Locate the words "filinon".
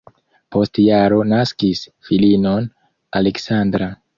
2.09-2.69